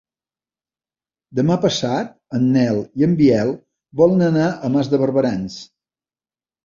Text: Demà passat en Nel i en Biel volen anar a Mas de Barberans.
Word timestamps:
Demà 1.39 1.57
passat 1.65 2.09
en 2.39 2.47
Nel 2.55 2.81
i 3.01 3.07
en 3.09 3.13
Biel 3.21 3.53
volen 4.01 4.27
anar 4.31 4.49
a 4.69 4.73
Mas 4.77 4.91
de 4.95 5.01
Barberans. 5.05 5.59